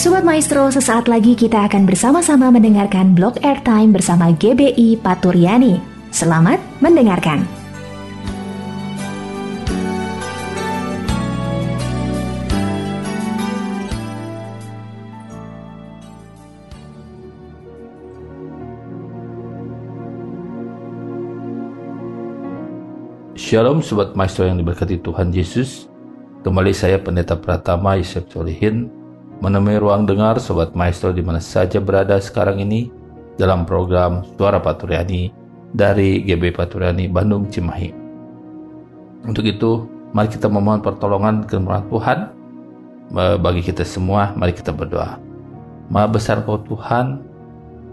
Sobat 0.00 0.24
Maestro, 0.24 0.64
sesaat 0.72 1.12
lagi 1.12 1.36
kita 1.36 1.68
akan 1.68 1.84
bersama-sama 1.84 2.48
mendengarkan 2.48 3.12
blog 3.12 3.36
airtime 3.44 3.92
bersama 3.92 4.32
GBI 4.32 4.96
Paturyani. 4.96 5.76
Selamat 6.08 6.56
mendengarkan. 6.80 7.44
Shalom 23.36 23.84
Sobat 23.84 24.16
Maestro 24.16 24.48
yang 24.48 24.56
diberkati 24.56 25.04
Tuhan 25.04 25.28
Yesus 25.28 25.92
Kembali 26.40 26.72
saya 26.72 26.96
Pendeta 26.96 27.36
Pratama 27.36 28.00
Yusuf 28.00 28.24
Solihin 28.32 28.99
menemui 29.40 29.80
ruang 29.80 30.04
dengar 30.04 30.36
Sobat 30.36 30.76
Maestro 30.76 31.16
di 31.16 31.24
mana 31.24 31.40
saja 31.40 31.80
berada 31.80 32.20
sekarang 32.20 32.60
ini 32.60 32.92
dalam 33.40 33.64
program 33.64 34.20
Suara 34.36 34.60
Paturyani 34.60 35.32
dari 35.72 36.20
GB 36.28 36.52
Paturyani 36.52 37.08
Bandung 37.08 37.48
Cimahi. 37.48 37.88
Untuk 39.24 39.48
itu, 39.48 39.88
mari 40.12 40.28
kita 40.28 40.48
memohon 40.52 40.84
pertolongan 40.84 41.48
kemurahan 41.48 41.88
Tuhan 41.88 42.18
bagi 43.40 43.64
kita 43.64 43.80
semua. 43.80 44.36
Mari 44.36 44.52
kita 44.52 44.76
berdoa. 44.76 45.16
Maha 45.88 46.06
besar 46.06 46.44
kau 46.44 46.60
Tuhan, 46.60 47.24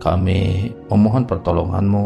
kami 0.04 0.72
memohon 0.92 1.26
pertolonganmu, 1.26 2.06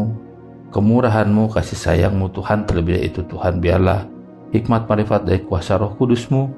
kemurahanmu, 0.70 1.50
kasih 1.50 1.76
sayangmu 1.76 2.30
Tuhan, 2.30 2.64
terlebih 2.64 3.02
itu 3.02 3.20
Tuhan 3.26 3.60
biarlah 3.60 4.08
hikmat 4.52 4.86
marifat 4.86 5.24
dari 5.26 5.40
kuasa 5.44 5.80
roh 5.80 5.92
kudusmu 5.96 6.48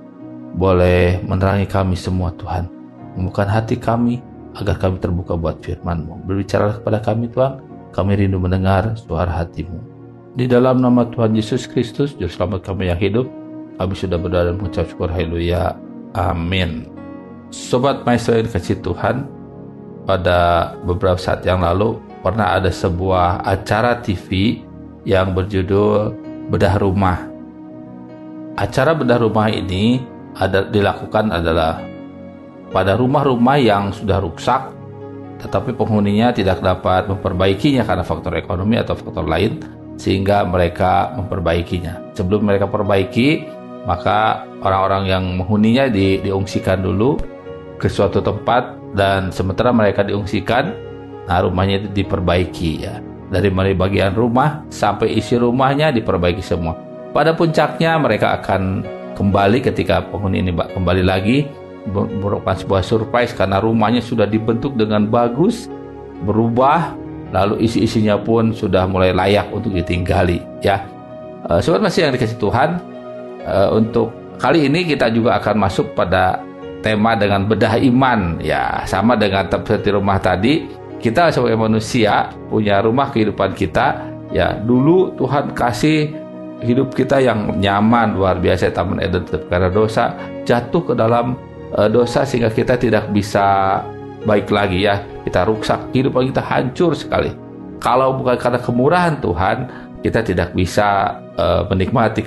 boleh 0.55 1.23
menerangi 1.27 1.67
kami 1.67 1.99
semua 1.99 2.31
Tuhan 2.35 2.74
membuka 3.15 3.47
hati 3.47 3.79
kami 3.79 4.21
agar 4.55 4.79
kami 4.79 5.03
terbuka 5.03 5.35
buat 5.35 5.59
firman-Mu. 5.63 6.27
Berbicara 6.27 6.79
kepada 6.79 7.03
kami 7.03 7.31
Tuhan, 7.31 7.59
kami 7.91 8.13
rindu 8.19 8.39
mendengar 8.39 8.95
suara 8.99 9.31
hatimu. 9.31 9.79
Di 10.35 10.51
dalam 10.51 10.83
nama 10.83 11.07
Tuhan 11.07 11.35
Yesus 11.35 11.71
Kristus, 11.71 12.15
Juru 12.19 12.31
Selamat 12.31 12.67
kami 12.67 12.91
yang 12.91 12.99
hidup, 12.99 13.27
kami 13.79 13.95
sudah 13.95 14.19
berdoa 14.19 14.51
dan 14.51 14.59
mengucap 14.59 14.87
syukur 14.91 15.11
haleluya. 15.11 15.79
Amin. 16.15 16.91
Sobat 17.55 18.03
Maestro 18.03 18.39
yang 18.39 18.51
dikasih 18.51 18.83
Tuhan, 18.83 19.27
pada 20.05 20.73
beberapa 20.85 21.17
saat 21.17 21.43
yang 21.49 21.65
lalu 21.65 21.97
pernah 22.21 22.57
ada 22.57 22.69
sebuah 22.69 23.41
acara 23.47 23.99
TV 24.05 24.61
yang 25.09 25.33
berjudul 25.33 26.13
Bedah 26.53 26.77
Rumah. 26.77 27.33
Acara 28.55 28.95
bedah 28.95 29.19
rumah 29.19 29.51
ini 29.51 29.99
ada 30.39 30.63
dilakukan 30.71 31.35
adalah 31.35 31.83
pada 32.75 32.99
rumah-rumah 32.99 33.55
yang 33.63 33.95
sudah 33.95 34.19
rusak 34.19 34.75
tetapi 35.39 35.77
penghuninya 35.77 36.33
tidak 36.33 36.65
dapat 36.65 37.05
memperbaikinya 37.07 37.85
karena 37.85 38.01
faktor 38.01 38.33
ekonomi 38.41 38.81
atau 38.81 38.97
faktor 38.97 39.29
lain 39.29 39.61
sehingga 40.01 40.43
mereka 40.49 41.13
memperbaikinya. 41.15 42.17
Sebelum 42.17 42.49
mereka 42.49 42.67
perbaiki, 42.67 43.45
maka 43.85 44.49
orang-orang 44.65 45.05
yang 45.07 45.25
menghuninya 45.37 45.87
di, 45.93 46.19
diungsikan 46.25 46.81
dulu 46.81 47.21
ke 47.77 47.87
suatu 47.93 48.25
tempat 48.25 48.75
dan 48.97 49.29
sementara 49.29 49.71
mereka 49.71 50.01
diungsikan, 50.01 50.73
nah 51.29 51.45
rumahnya 51.45 51.85
itu 51.85 51.89
diperbaiki 51.93 52.73
ya. 52.81 52.99
Dari 53.29 53.53
mulai 53.53 53.77
bagian 53.77 54.17
rumah 54.17 54.65
sampai 54.73 55.13
isi 55.13 55.37
rumahnya 55.37 55.93
diperbaiki 55.93 56.41
semua. 56.41 56.73
Pada 57.13 57.37
puncaknya 57.37 58.01
mereka 58.01 58.41
akan 58.41 58.83
kembali 59.15 59.63
ketika 59.63 60.03
penghuni 60.09 60.43
ini 60.43 60.51
kembali 60.51 61.05
lagi 61.05 61.47
merupakan 61.93 62.57
sebuah 62.57 62.83
surprise 62.83 63.37
karena 63.37 63.61
rumahnya 63.61 64.01
sudah 64.01 64.25
dibentuk 64.25 64.75
dengan 64.79 65.05
bagus, 65.09 65.69
berubah, 66.25 66.97
lalu 67.35 67.67
isi-isinya 67.67 68.17
pun 68.17 68.57
sudah 68.57 68.89
mulai 68.89 69.13
layak 69.13 69.53
untuk 69.53 69.75
ditinggali. 69.77 70.41
Ya, 70.65 70.87
uh, 71.49 71.61
sobat 71.61 71.85
masih 71.85 72.09
yang 72.09 72.13
dikasih 72.17 72.41
Tuhan, 72.41 72.81
uh, 73.45 73.69
untuk 73.77 74.13
kali 74.41 74.71
ini 74.71 74.89
kita 74.89 75.13
juga 75.13 75.37
akan 75.43 75.61
masuk 75.61 75.93
pada 75.93 76.41
tema 76.81 77.17
dengan 77.17 77.45
bedah 77.45 77.77
iman. 77.81 78.41
Ya, 78.41 78.85
sama 78.89 79.17
dengan 79.17 79.49
seperti 79.49 79.93
rumah 79.93 80.17
tadi, 80.17 80.65
kita 81.05 81.29
sebagai 81.29 81.61
manusia 81.61 82.33
punya 82.49 82.81
rumah 82.81 83.13
kehidupan 83.13 83.53
kita. 83.53 84.13
Ya, 84.33 84.57
dulu 84.57 85.15
Tuhan 85.15 85.53
kasih 85.55 86.11
hidup 86.65 86.97
kita 86.97 87.21
yang 87.21 87.61
nyaman 87.61 88.17
luar 88.17 88.41
biasa 88.41 88.73
taman 88.73 88.99
Eden 88.99 89.29
karena 89.29 89.69
dosa 89.69 90.17
jatuh 90.49 90.81
ke 90.81 90.95
dalam 90.97 91.37
uh, 91.75 91.89
dosa 91.91 92.23
sehingga 92.23 92.51
kita 92.51 92.79
tidak 92.79 93.11
bisa 93.11 93.81
baik 94.25 94.49
lagi 94.49 94.87
ya. 94.87 95.03
Kita 95.27 95.45
rusak 95.45 95.93
kehidupan 95.93 96.31
kita 96.33 96.43
hancur 96.43 96.95
sekali. 96.97 97.35
Kalau 97.83 98.17
bukan 98.17 98.39
karena 98.41 98.61
kemurahan 98.63 99.15
Tuhan 99.21 99.69
kita 100.01 100.21
tidak 100.25 100.53
bisa 100.57 101.21
uh, 101.37 101.65
menikmati 101.69 102.25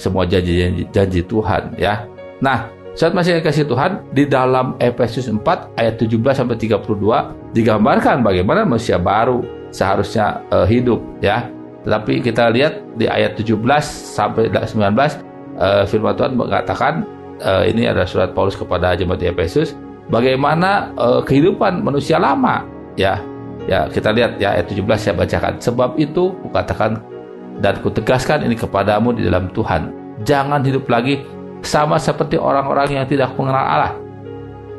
semua 0.00 0.24
janji-janji 0.24 1.20
Tuhan 1.24 1.76
ya. 1.76 2.04
Nah 2.40 2.68
saat 2.98 3.14
masih 3.14 3.38
kasih 3.40 3.64
Tuhan 3.70 4.02
di 4.10 4.26
dalam 4.26 4.74
Efesus 4.82 5.30
4 5.30 5.40
ayat 5.78 5.94
17 6.00 6.20
sampai 6.34 6.56
32 6.58 7.54
digambarkan 7.54 8.20
bagaimana 8.20 8.66
manusia 8.66 8.98
baru 8.98 9.44
seharusnya 9.70 10.42
uh, 10.50 10.66
hidup 10.66 11.00
ya. 11.22 11.46
Tetapi 11.80 12.20
kita 12.20 12.52
lihat 12.52 12.76
di 13.00 13.08
ayat 13.08 13.40
17 13.40 13.56
sampai 13.84 14.52
19 14.52 14.76
uh, 15.56 15.84
firman 15.88 16.12
Tuhan 16.12 16.32
mengatakan 16.36 17.08
uh, 17.42 17.64
ini 17.66 17.88
adalah 17.88 18.08
surat 18.08 18.30
Paulus 18.36 18.54
kepada 18.54 18.94
jemaat 18.94 19.24
Efesus 19.24 19.74
bagaimana 20.12 20.92
uh, 20.96 21.20
kehidupan 21.24 21.80
manusia 21.84 22.20
lama 22.20 22.64
ya. 22.96 23.20
Ya 23.68 23.86
kita 23.86 24.10
lihat 24.10 24.40
ya 24.40 24.56
ayat 24.56 24.72
17 24.72 24.88
saya 24.96 25.14
bacakan. 25.14 25.54
Sebab 25.60 26.00
itu 26.00 26.32
kukatakan 26.48 26.96
dan 27.60 27.76
kutegaskan 27.84 28.48
ini 28.48 28.56
kepadamu 28.56 29.12
di 29.12 29.28
dalam 29.28 29.52
Tuhan. 29.52 29.92
Jangan 30.24 30.64
hidup 30.64 30.88
lagi 30.88 31.20
sama 31.60 32.00
seperti 32.00 32.40
orang-orang 32.40 32.88
yang 32.88 33.06
tidak 33.06 33.36
mengenal 33.36 33.60
Allah. 33.60 33.94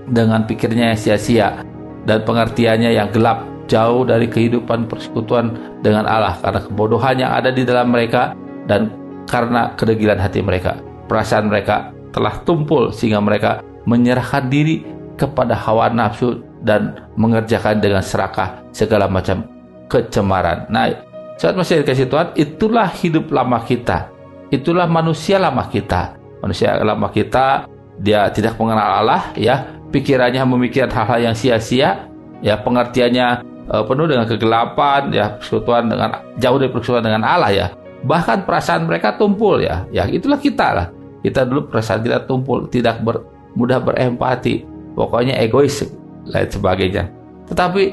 Dengan 0.10 0.44
pikirnya 0.50 0.92
yang 0.92 1.00
sia-sia 1.00 1.62
dan 2.10 2.26
pengertiannya 2.26 2.98
yang 2.98 3.08
gelap 3.14 3.46
jauh 3.70 4.02
dari 4.02 4.26
kehidupan 4.26 4.90
persekutuan 4.90 5.54
dengan 5.86 6.10
Allah. 6.10 6.36
Karena 6.42 6.60
kebodohan 6.66 7.16
yang 7.22 7.32
ada 7.38 7.54
di 7.54 7.62
dalam 7.62 7.94
mereka 7.94 8.34
dan 8.66 8.90
karena 9.30 9.72
kedegilan 9.78 10.18
hati 10.18 10.42
mereka 10.44 10.76
perasaan 11.12 11.48
mereka 11.48 11.92
telah 12.12 12.44
tumpul 12.44 12.92
sehingga 12.92 13.24
mereka 13.24 13.64
menyerahkan 13.88 14.52
diri 14.52 14.86
kepada 15.18 15.58
hawa 15.58 15.90
nafsu 15.90 16.44
dan 16.62 17.10
mengerjakan 17.18 17.82
dengan 17.82 18.04
serakah 18.06 18.62
segala 18.70 19.10
macam 19.10 19.48
kecemaran. 19.90 20.70
Nah, 20.70 20.94
saat 21.42 21.58
masih 21.58 21.82
dikasih 21.82 22.08
Tuhan, 22.08 22.38
itulah 22.38 22.88
hidup 23.02 23.34
lama 23.34 23.60
kita. 23.66 24.14
Itulah 24.54 24.86
manusia 24.86 25.42
lama 25.42 25.66
kita. 25.66 26.16
Manusia 26.42 26.78
lama 26.82 27.10
kita 27.10 27.66
dia 28.02 28.30
tidak 28.34 28.58
mengenal 28.58 29.06
Allah 29.06 29.30
ya, 29.38 29.66
pikirannya 29.94 30.42
memikirkan 30.42 30.90
hal-hal 30.90 31.32
yang 31.32 31.36
sia-sia, 31.38 32.10
ya 32.42 32.58
pengertiannya 32.58 33.46
uh, 33.70 33.84
penuh 33.86 34.10
dengan 34.10 34.26
kegelapan, 34.26 35.14
ya 35.14 35.38
persekutuan 35.38 35.86
dengan 35.86 36.10
jauh 36.42 36.58
dari 36.58 36.72
persekutuan 36.74 37.06
dengan 37.06 37.24
Allah 37.26 37.52
ya. 37.54 37.68
Bahkan 38.02 38.50
perasaan 38.50 38.90
mereka 38.90 39.14
tumpul 39.22 39.62
ya. 39.62 39.86
Ya, 39.94 40.10
itulah 40.10 40.42
kita 40.42 40.68
lah 40.74 40.88
kita 41.22 41.46
dulu 41.46 41.70
perasaan 41.70 42.02
kita 42.02 42.26
tumpul, 42.26 42.66
tidak 42.68 43.02
ber, 43.06 43.22
mudah 43.54 43.78
berempati, 43.82 44.66
pokoknya 44.98 45.38
egois 45.38 45.86
lain 46.26 46.50
sebagainya. 46.50 47.10
Tetapi 47.50 47.84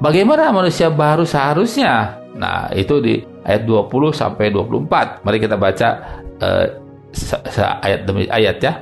bagaimana 0.00 0.52
manusia 0.52 0.92
baru 0.92 1.24
seharusnya? 1.24 2.20
Nah, 2.38 2.70
itu 2.76 3.02
di 3.02 3.14
ayat 3.48 3.64
20 3.64 4.12
sampai 4.14 4.52
24. 4.52 5.24
Mari 5.24 5.38
kita 5.40 5.56
baca 5.56 5.88
uh, 6.44 6.66
ayat 7.82 8.04
demi 8.04 8.28
ayat 8.28 8.56
ya. 8.60 8.72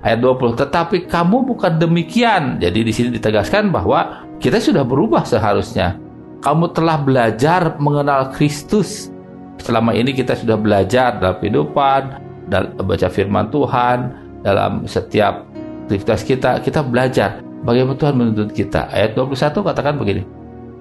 Ayat 0.00 0.18
20. 0.22 0.56
Tetapi 0.56 0.96
kamu 1.06 1.36
bukan 1.44 1.76
demikian. 1.76 2.58
Jadi 2.58 2.80
di 2.82 2.92
sini 2.92 3.08
ditegaskan 3.14 3.68
bahwa 3.68 4.26
kita 4.40 4.58
sudah 4.58 4.82
berubah 4.82 5.22
seharusnya. 5.28 5.98
Kamu 6.40 6.72
telah 6.72 7.00
belajar 7.00 7.76
mengenal 7.80 8.30
Kristus. 8.32 9.10
Selama 9.56 9.96
ini 9.96 10.12
kita 10.12 10.36
sudah 10.36 10.54
belajar 10.54 11.16
dalam 11.16 11.40
kehidupan, 11.40 12.25
baca 12.48 13.08
firman 13.10 13.50
Tuhan, 13.50 13.98
dalam 14.46 14.86
setiap 14.86 15.42
aktivitas 15.86 16.22
kita, 16.22 16.50
kita 16.62 16.82
belajar 16.86 17.42
bagaimana 17.66 17.98
Tuhan 17.98 18.14
menuntut 18.14 18.50
kita. 18.54 18.90
Ayat 18.90 19.18
21 19.18 19.66
katakan 19.66 19.94
begini, 19.98 20.22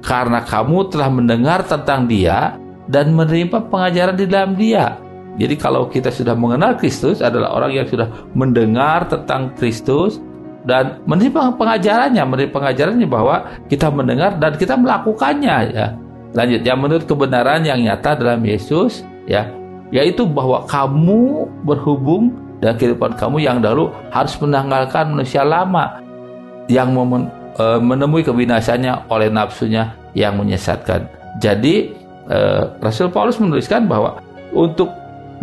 karena 0.06 0.46
kamu 0.46 0.94
telah 0.94 1.10
mendengar 1.10 1.66
tentang 1.66 2.06
dia 2.06 2.58
dan 2.86 3.14
menerima 3.14 3.70
pengajaran 3.70 4.16
di 4.18 4.26
dalam 4.30 4.54
dia. 4.54 5.02
Jadi 5.36 5.56
kalau 5.60 5.92
kita 5.92 6.14
sudah 6.14 6.38
mengenal 6.38 6.80
Kristus 6.80 7.20
adalah 7.20 7.52
orang 7.52 7.76
yang 7.76 7.88
sudah 7.90 8.08
mendengar 8.38 9.04
tentang 9.10 9.52
Kristus 9.58 10.22
dan 10.64 11.04
menerima 11.04 11.60
pengajarannya, 11.60 12.24
menerima 12.24 12.54
pengajarannya 12.56 13.08
bahwa 13.10 13.36
kita 13.68 13.92
mendengar 13.92 14.40
dan 14.40 14.56
kita 14.56 14.80
melakukannya 14.80 15.58
ya. 15.76 15.88
Lanjut, 16.36 16.62
yang 16.68 16.80
menurut 16.80 17.04
kebenaran 17.08 17.64
yang 17.64 17.80
nyata 17.80 18.20
dalam 18.20 18.44
Yesus 18.44 19.04
ya 19.24 19.48
yaitu 19.94 20.26
bahwa 20.26 20.66
kamu 20.66 21.50
berhubung 21.66 22.34
dan 22.64 22.80
kehidupan 22.80 23.14
kamu 23.20 23.44
yang 23.44 23.58
dahulu 23.62 23.94
harus 24.10 24.34
menanggalkan 24.42 25.14
manusia 25.14 25.46
lama 25.46 26.02
yang 26.66 26.94
uh, 26.96 27.78
menemui 27.78 28.26
kebinasannya 28.26 29.06
oleh 29.12 29.30
nafsunya 29.30 29.94
yang 30.18 30.40
menyesatkan. 30.40 31.06
Jadi 31.38 31.94
uh, 32.32 32.80
Rasul 32.82 33.12
Paulus 33.12 33.38
menuliskan 33.38 33.86
bahwa 33.86 34.24
untuk 34.56 34.90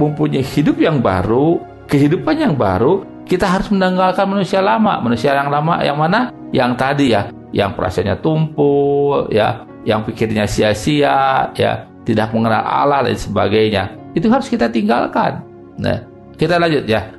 mempunyai 0.00 0.42
hidup 0.42 0.80
yang 0.80 1.04
baru, 1.04 1.60
kehidupan 1.86 2.40
yang 2.40 2.54
baru, 2.56 3.04
kita 3.28 3.44
harus 3.44 3.68
menanggalkan 3.68 4.24
manusia 4.24 4.64
lama. 4.64 4.98
Manusia 4.98 5.36
yang 5.36 5.52
lama 5.52 5.84
yang 5.84 5.98
mana? 6.00 6.32
Yang 6.50 6.72
tadi 6.80 7.06
ya, 7.12 7.28
yang 7.52 7.76
perasaannya 7.76 8.16
tumpul, 8.24 9.28
ya, 9.28 9.68
yang 9.84 10.02
pikirnya 10.02 10.48
sia-sia, 10.48 11.52
ya, 11.52 11.86
tidak 12.02 12.32
mengenal 12.32 12.64
Allah 12.64 13.06
dan 13.06 13.16
sebagainya. 13.16 14.01
Itu 14.12 14.28
harus 14.28 14.48
kita 14.48 14.68
tinggalkan. 14.68 15.44
Nah, 15.80 16.04
kita 16.36 16.60
lanjut 16.60 16.84
ya. 16.84 17.12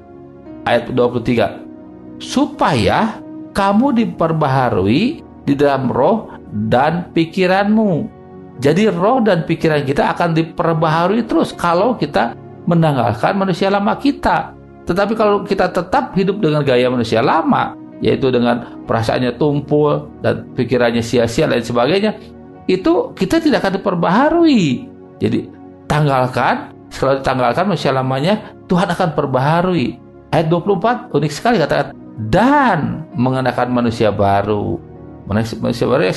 Ayat 0.63 0.89
23. 0.93 2.21
Supaya 2.21 3.19
kamu 3.53 3.93
diperbaharui 3.97 5.21
di 5.43 5.53
dalam 5.53 5.91
roh 5.91 6.31
dan 6.69 7.09
pikiranmu. 7.11 8.21
Jadi 8.61 8.87
roh 8.93 9.19
dan 9.25 9.43
pikiran 9.49 9.81
kita 9.81 10.13
akan 10.13 10.37
diperbaharui 10.37 11.25
terus 11.25 11.51
kalau 11.51 11.97
kita 11.97 12.37
menanggalkan 12.69 13.33
manusia 13.35 13.67
lama 13.67 13.97
kita. 13.97 14.53
Tetapi 14.83 15.13
kalau 15.15 15.41
kita 15.47 15.71
tetap 15.71 16.13
hidup 16.13 16.43
dengan 16.43 16.61
gaya 16.61 16.91
manusia 16.91 17.23
lama, 17.23 17.75
yaitu 18.03 18.27
dengan 18.29 18.83
perasaannya 18.83 19.39
tumpul 19.39 20.11
dan 20.19 20.43
pikirannya 20.53 20.99
sia-sia 20.99 21.47
dan 21.47 21.63
sebagainya, 21.63 22.19
itu 22.67 23.15
kita 23.15 23.39
tidak 23.39 23.63
akan 23.63 23.79
diperbaharui. 23.79 24.87
Jadi 25.23 25.47
tanggalkan, 25.87 26.72
setelah 26.93 27.17
ditanggalkan 27.17 27.65
manusia 27.73 27.89
lamanya, 27.89 28.53
Tuhan 28.69 28.85
akan 28.85 29.17
perbaharui. 29.17 29.97
Ayat 30.29 30.45
24 30.49 31.09
unik 31.09 31.31
sekali 31.33 31.57
katakan 31.57 31.97
dan 32.29 33.09
mengenakan 33.17 33.73
manusia 33.73 34.13
baru. 34.13 34.77
Manusia, 35.25 35.57
manusia 35.57 35.85
baru 35.89 36.01
yang 36.05 36.15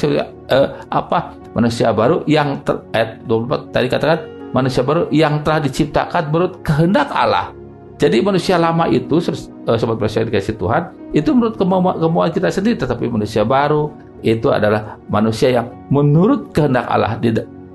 eh, 0.52 0.68
apa? 0.92 1.32
Manusia 1.56 1.88
baru 1.96 2.20
yang 2.28 2.60
ter, 2.60 2.84
ayat 2.92 3.24
24 3.24 3.72
tadi 3.72 3.86
katakan 3.88 4.20
manusia 4.52 4.84
baru 4.84 5.08
yang 5.08 5.40
telah 5.40 5.64
diciptakan 5.64 6.28
menurut 6.28 6.60
kehendak 6.60 7.08
Allah. 7.08 7.56
Jadi 7.96 8.20
manusia 8.20 8.60
lama 8.60 8.84
itu 8.92 9.16
eh, 9.24 9.76
sobat 9.80 9.96
presiden 9.96 10.28
dikasih 10.28 10.60
Tuhan 10.60 10.92
itu 11.16 11.32
menurut 11.32 11.56
kemauan, 11.56 11.96
kemauan 11.96 12.28
kita 12.36 12.52
sendiri 12.52 12.76
tetapi 12.76 13.08
manusia 13.08 13.48
baru 13.48 13.88
itu 14.20 14.52
adalah 14.52 15.00
manusia 15.08 15.48
yang 15.48 15.72
menurut 15.88 16.52
kehendak 16.52 16.84
Allah 16.88 17.16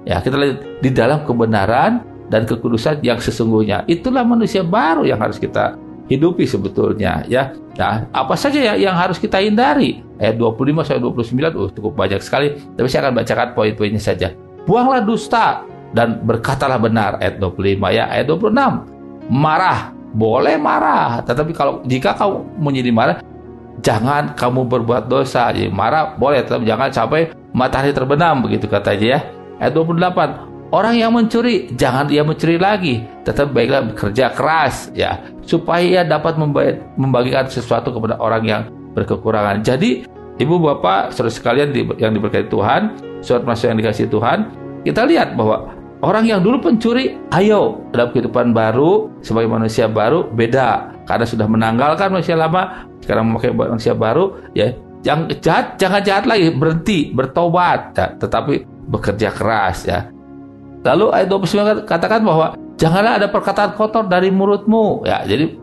ya 0.06 0.22
kita 0.22 0.36
lihat 0.38 0.58
di 0.82 0.90
dalam 0.90 1.26
kebenaran 1.26 2.11
dan 2.32 2.48
kekudusan 2.48 3.04
yang 3.04 3.20
sesungguhnya 3.20 3.84
itulah 3.92 4.24
manusia 4.24 4.64
baru 4.64 5.04
yang 5.04 5.20
harus 5.20 5.36
kita 5.36 5.76
hidupi 6.08 6.48
sebetulnya 6.48 7.28
ya 7.28 7.52
nah 7.76 8.08
apa 8.16 8.40
saja 8.40 8.74
yang, 8.74 8.78
yang 8.92 8.96
harus 8.96 9.20
kita 9.20 9.44
hindari 9.44 10.00
ayat 10.16 10.40
25 10.40 10.88
sampai 10.88 11.04
29 11.04 11.60
oh, 11.60 11.70
cukup 11.76 11.94
banyak 11.94 12.24
sekali 12.24 12.56
tapi 12.80 12.88
saya 12.88 13.12
akan 13.12 13.14
bacakan 13.20 13.48
poin-poinnya 13.52 14.00
saja 14.00 14.32
buanglah 14.64 15.04
dusta 15.04 15.68
dan 15.92 16.24
berkatalah 16.24 16.80
benar 16.80 17.20
ayat 17.20 17.36
25 17.38 17.78
ya 17.92 18.08
ayat 18.08 18.26
26 18.32 19.28
marah 19.28 19.92
boleh 20.16 20.56
marah 20.56 21.20
tetapi 21.28 21.52
kalau 21.52 21.84
jika 21.84 22.16
kau 22.16 22.48
menjadi 22.60 22.92
marah 22.92 23.18
jangan 23.80 24.38
kamu 24.38 24.70
berbuat 24.70 25.08
dosa. 25.08 25.50
Jadi 25.52 25.72
marah 25.74 26.16
boleh, 26.16 26.46
tetapi 26.46 26.64
jangan 26.64 26.90
sampai 26.94 27.34
matahari 27.52 27.92
terbenam 27.92 28.40
begitu 28.40 28.70
katanya 28.70 29.18
ya. 29.18 29.20
Ayat 29.62 29.74
28. 29.78 30.51
Orang 30.72 30.96
yang 30.96 31.12
mencuri 31.12 31.68
jangan 31.76 32.08
dia 32.08 32.24
mencuri 32.24 32.56
lagi, 32.56 33.04
tetap 33.28 33.52
baiklah 33.52 33.92
bekerja 33.92 34.32
keras 34.32 34.88
ya. 34.96 35.20
Supaya 35.44 35.84
ia 35.84 36.02
dapat 36.08 36.40
membagikan 36.96 37.44
sesuatu 37.52 37.92
kepada 37.92 38.16
orang 38.24 38.44
yang 38.48 38.62
berkekurangan. 38.96 39.68
Jadi 39.68 40.08
ibu 40.40 40.56
bapak 40.64 41.12
saudara 41.12 41.36
sekalian 41.36 41.76
yang 42.00 42.16
diberkati 42.16 42.48
Tuhan, 42.48 42.96
surat 43.20 43.44
masuk 43.44 43.68
yang 43.68 43.84
dikasih 43.84 44.08
Tuhan, 44.08 44.48
kita 44.88 45.04
lihat 45.12 45.36
bahwa 45.36 45.76
orang 46.00 46.24
yang 46.24 46.40
dulu 46.40 46.64
pencuri, 46.64 47.20
ayo 47.36 47.84
dalam 47.92 48.16
kehidupan 48.16 48.56
baru 48.56 49.12
sebagai 49.20 49.52
manusia 49.52 49.92
baru 49.92 50.24
beda. 50.32 51.04
Karena 51.04 51.28
sudah 51.28 51.52
menanggalkan 51.52 52.16
manusia 52.16 52.40
lama 52.40 52.88
sekarang 53.04 53.28
memakai 53.28 53.52
manusia 53.52 53.92
baru 53.92 54.40
ya. 54.56 54.72
Yang 55.04 55.36
jahat 55.44 55.76
jangan 55.76 56.00
jahat 56.00 56.24
lagi 56.30 56.48
berhenti 56.56 57.12
bertobat 57.12 57.92
ya, 57.92 58.16
tetapi 58.16 58.64
bekerja 58.88 59.36
keras 59.36 59.84
ya 59.84 60.08
lalu 60.82 61.06
ayat 61.14 61.28
29 61.30 61.86
katakan 61.86 62.22
bahwa 62.26 62.58
janganlah 62.78 63.22
ada 63.22 63.28
perkataan 63.30 63.78
kotor 63.78 64.06
dari 64.10 64.34
mulutmu. 64.34 65.06
Ya 65.06 65.22
jadi 65.26 65.56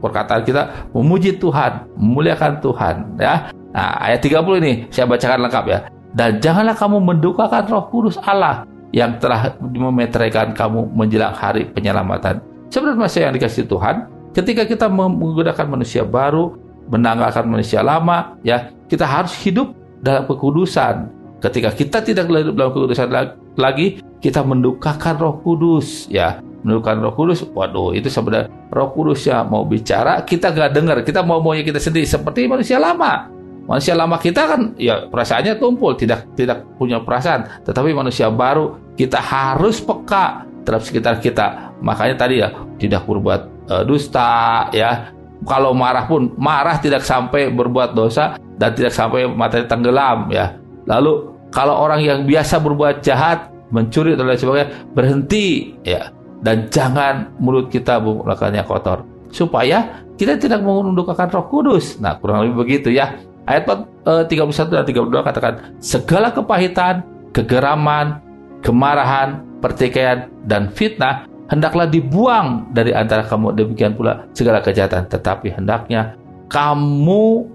perkataan 0.00 0.42
kita 0.42 0.90
memuji 0.94 1.36
Tuhan 1.38 1.86
memuliakan 1.94 2.58
Tuhan 2.58 2.94
ya. 3.20 3.54
Nah 3.70 3.90
ayat 4.02 4.20
30 4.22 4.62
ini 4.62 4.72
saya 4.90 5.06
bacakan 5.06 5.46
lengkap 5.46 5.64
ya. 5.70 5.78
Dan 6.10 6.42
janganlah 6.42 6.74
kamu 6.74 6.98
mendukakan 6.98 7.70
roh 7.70 7.86
kudus 7.86 8.18
Allah 8.26 8.66
yang 8.90 9.14
telah 9.22 9.54
memeteraikan 9.62 10.50
kamu 10.50 10.90
menjelang 10.90 11.30
hari 11.30 11.70
penyelamatan. 11.70 12.42
Sebenarnya 12.74 12.98
masih 12.98 13.20
yang 13.30 13.34
dikasih 13.38 13.70
Tuhan 13.70 14.10
ketika 14.34 14.66
kita 14.66 14.90
menggunakan 14.90 15.66
manusia 15.70 16.02
baru 16.02 16.58
menanggalkan 16.90 17.46
manusia 17.46 17.86
lama, 17.86 18.34
ya 18.42 18.74
kita 18.90 19.06
harus 19.06 19.30
hidup 19.46 19.70
dalam 20.02 20.26
kekudusan. 20.26 21.06
Ketika 21.40 21.70
kita 21.72 22.02
tidak 22.02 22.26
hidup 22.28 22.54
dalam 22.58 22.70
kekudusan 22.74 23.08
lagi, 23.56 23.99
kita 24.20 24.44
mendukakan 24.44 25.16
Roh 25.16 25.36
Kudus, 25.40 26.06
ya 26.12 26.44
mendukakan 26.62 27.00
Roh 27.00 27.14
Kudus. 27.16 27.42
Waduh, 27.44 27.96
itu 27.96 28.12
sebenarnya 28.12 28.52
Roh 28.68 28.92
Kudus 28.92 29.24
ya 29.24 29.42
mau 29.42 29.64
bicara, 29.64 30.22
kita 30.22 30.52
gak 30.52 30.76
dengar, 30.76 31.00
kita 31.02 31.24
mau 31.24 31.40
maunya 31.40 31.64
kita 31.64 31.80
sendiri 31.80 32.04
seperti 32.04 32.44
manusia 32.46 32.76
lama. 32.76 33.32
Manusia 33.64 33.94
lama 33.94 34.18
kita 34.18 34.50
kan 34.50 34.60
ya 34.76 35.06
perasaannya 35.06 35.54
tumpul, 35.62 35.94
tidak 35.94 36.26
tidak 36.34 36.66
punya 36.74 36.98
perasaan. 37.00 37.62
Tetapi 37.62 37.94
manusia 37.94 38.26
baru 38.26 38.76
kita 38.98 39.22
harus 39.22 39.78
peka 39.78 40.42
terhadap 40.66 40.82
sekitar 40.82 41.14
kita. 41.22 41.70
Makanya 41.78 42.16
tadi 42.18 42.42
ya 42.42 42.50
tidak 42.82 43.06
berbuat 43.06 43.70
uh, 43.70 43.84
dusta, 43.86 44.66
ya 44.74 45.14
kalau 45.46 45.70
marah 45.70 46.04
pun 46.04 46.34
marah 46.34 46.82
tidak 46.82 47.06
sampai 47.06 47.48
berbuat 47.48 47.94
dosa 47.94 48.36
dan 48.58 48.74
tidak 48.74 48.90
sampai 48.90 49.30
materi 49.30 49.64
tenggelam 49.70 50.26
ya. 50.34 50.58
Lalu 50.90 51.30
kalau 51.54 51.78
orang 51.78 52.02
yang 52.02 52.18
biasa 52.26 52.58
berbuat 52.58 53.06
jahat, 53.06 53.49
mencuri 53.70 54.18
dan 54.18 54.26
lain 54.26 54.38
sebagainya 54.38 54.68
berhenti 54.94 55.74
ya. 55.86 56.10
Dan 56.40 56.72
jangan 56.72 57.36
mulut 57.36 57.68
kita 57.68 58.00
melakukannya 58.00 58.64
kotor. 58.64 59.04
Supaya 59.28 60.02
kita 60.16 60.40
tidak 60.40 60.64
menundukkan 60.64 61.28
Roh 61.32 61.46
Kudus. 61.52 62.00
Nah, 62.00 62.16
kurang 62.16 62.44
lebih 62.44 62.64
begitu 62.64 62.88
ya. 62.88 63.16
Ayat 63.44 63.68
31 63.68 64.28
eh, 64.28 64.68
dan 64.72 64.84
32 64.88 65.26
katakan 65.26 65.54
segala 65.80 66.32
kepahitan, 66.32 67.04
kegeraman, 67.36 68.20
kemarahan, 68.64 69.44
pertikaian 69.60 70.32
dan 70.48 70.72
fitnah 70.72 71.28
hendaklah 71.52 71.84
dibuang 71.84 72.72
dari 72.72 72.96
antara 72.96 73.26
kamu. 73.26 73.52
Demikian 73.52 73.92
pula 73.98 74.24
segala 74.32 74.64
kejahatan. 74.64 75.08
Tetapi 75.12 75.60
hendaknya 75.60 76.16
kamu 76.48 77.46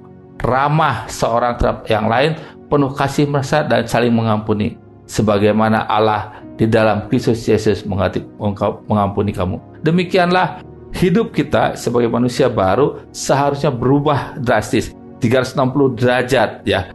ramah 0.46 1.10
seorang 1.10 1.58
terhadap 1.58 1.88
yang 1.90 2.06
lain 2.06 2.38
penuh 2.68 2.92
kasih 2.92 3.26
merasa 3.30 3.64
dan 3.64 3.88
saling 3.88 4.12
mengampuni 4.12 4.76
sebagaimana 5.06 5.86
Allah 5.86 6.42
di 6.56 6.66
dalam 6.70 7.10
Kristus 7.10 7.46
Yesus 7.46 7.86
mengampuni 7.86 9.32
kamu 9.32 9.58
demikianlah 9.86 10.62
hidup 10.96 11.34
kita 11.36 11.78
sebagai 11.78 12.08
manusia 12.08 12.50
baru 12.50 13.06
seharusnya 13.12 13.70
berubah 13.70 14.38
drastis 14.40 14.94
360 15.22 16.00
derajat 16.00 16.50
ya 16.68 16.90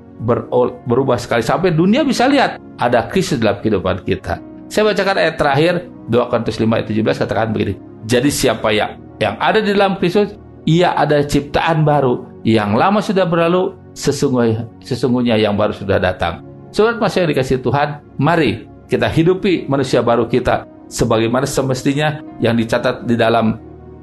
berubah 0.85 1.17
sekali 1.17 1.41
sampai 1.41 1.73
dunia 1.73 2.05
bisa 2.05 2.29
lihat 2.29 2.61
ada 2.77 3.09
Kristus 3.09 3.41
dalam 3.41 3.61
kehidupan 3.63 4.05
kita 4.05 4.51
saya 4.71 4.95
bacakan 4.95 5.17
ayat 5.19 5.35
terakhir 5.35 5.75
2 6.11 6.31
Korintus 6.31 6.59
5 6.63 6.67
ayat 6.71 6.87
17 6.87 7.23
katakan 7.27 7.51
begini. 7.51 7.75
Jadi 8.07 8.31
siapa 8.31 8.71
yang 8.71 9.03
yang 9.19 9.35
ada 9.43 9.59
di 9.59 9.75
dalam 9.75 9.99
Kristus, 9.99 10.39
ia 10.63 10.95
ada 10.95 11.27
ciptaan 11.27 11.83
baru. 11.83 12.27
Yang 12.47 12.71
lama 12.79 12.99
sudah 13.03 13.27
berlalu, 13.27 13.75
sesungguhnya 13.99 14.71
sesungguhnya 14.83 15.35
yang 15.43 15.59
baru 15.59 15.75
sudah 15.75 15.99
datang. 15.99 16.47
Sobat 16.71 17.03
masih 17.03 17.27
yang 17.27 17.31
dikasih 17.35 17.59
Tuhan, 17.59 18.03
mari 18.15 18.71
kita 18.87 19.11
hidupi 19.11 19.67
manusia 19.67 20.03
baru 20.03 20.31
kita 20.31 20.67
sebagaimana 20.87 21.47
semestinya 21.47 22.23
yang 22.39 22.55
dicatat 22.55 23.07
di 23.07 23.19
dalam 23.19 23.59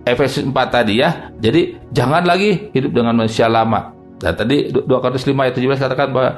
Efesus 0.08 0.44
4 0.44 0.52
tadi 0.68 1.00
ya. 1.00 1.32
Jadi 1.40 1.92
jangan 1.92 2.24
lagi 2.24 2.72
hidup 2.72 2.92
dengan 2.92 3.16
manusia 3.16 3.48
lama. 3.52 3.92
Dan 4.20 4.34
tadi 4.36 4.72
2 4.72 4.84
Korintus 4.88 5.28
5 5.28 5.36
ayat 5.36 5.54
17 5.56 5.84
katakan 5.84 6.10
bahwa 6.12 6.32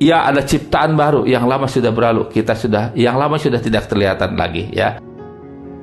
ya 0.00 0.24
ada 0.28 0.40
ciptaan 0.44 0.96
baru 0.96 1.28
yang 1.28 1.44
lama 1.44 1.68
sudah 1.68 1.92
berlalu 1.92 2.28
kita 2.32 2.56
sudah 2.56 2.92
yang 2.96 3.20
lama 3.20 3.36
sudah 3.36 3.60
tidak 3.60 3.88
terlihatan 3.88 4.36
lagi 4.36 4.68
ya. 4.72 4.96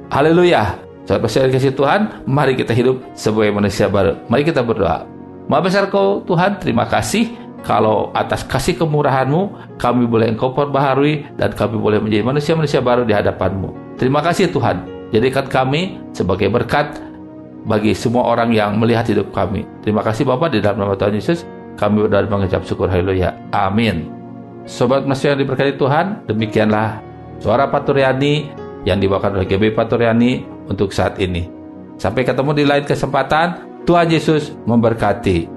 Haleluya. 0.09 0.77
Sahabat 1.07 1.31
besar 1.31 1.47
kasih 1.47 1.71
Tuhan 1.71 2.27
mari 2.27 2.57
kita 2.57 2.75
hidup 2.75 2.99
sebagai 3.15 3.53
manusia 3.53 3.87
baru. 3.87 4.17
Mari 4.27 4.43
kita 4.43 4.65
berdoa. 4.65 5.07
Maha 5.47 5.61
besar 5.63 5.87
kau 5.87 6.19
Tuhan 6.27 6.59
terima 6.59 6.83
kasih 6.83 7.46
kalau 7.65 8.11
atas 8.13 8.45
kasih 8.45 8.77
kemurahanmu 8.77 9.75
kami 9.81 10.05
boleh 10.05 10.33
engkau 10.33 10.53
perbaharui 10.53 11.25
dan 11.37 11.53
kami 11.53 11.77
boleh 11.77 12.01
menjadi 12.01 12.23
manusia-manusia 12.25 12.79
baru 12.83 13.07
di 13.07 13.13
hadapanmu 13.13 13.97
terima 13.97 14.21
kasih 14.21 14.51
Tuhan 14.51 15.09
jadikan 15.13 15.47
kami 15.47 15.97
sebagai 16.13 16.51
berkat 16.51 16.99
bagi 17.67 17.91
semua 17.97 18.27
orang 18.29 18.53
yang 18.53 18.77
melihat 18.77 19.07
hidup 19.07 19.33
kami 19.33 19.65
terima 19.81 20.03
kasih 20.03 20.23
Bapak 20.23 20.53
di 20.53 20.63
dalam 20.63 20.83
nama 20.83 20.95
Tuhan 20.95 21.15
Yesus 21.15 21.57
Kami 21.77 22.09
berdoa 22.09 22.25
mengucap 22.25 22.65
syukur 22.65 22.89
haleluya. 22.89 23.37
Amin. 23.53 24.09
Sobat 24.65 25.05
Masih 25.05 25.31
yang 25.31 25.39
diberkati 25.45 25.77
Tuhan, 25.77 26.25
demikianlah 26.25 26.99
suara 27.37 27.69
Paturyani 27.69 28.49
yang 28.83 28.97
dibawakan 28.97 29.39
oleh 29.39 29.47
GB 29.47 29.77
Paturyani 29.77 30.43
untuk 30.67 30.89
saat 30.91 31.21
ini. 31.21 31.45
Sampai 32.01 32.25
ketemu 32.25 32.51
di 32.57 32.65
lain 32.65 32.83
kesempatan. 32.83 33.69
Tuhan 33.87 34.11
Yesus 34.11 34.51
memberkati. 34.67 35.56